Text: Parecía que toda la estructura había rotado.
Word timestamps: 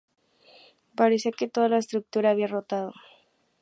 Parecía 0.99 1.31
que 1.37 1.51
toda 1.53 1.69
la 1.71 1.77
estructura 1.83 2.31
había 2.31 2.47
rotado. 2.55 2.91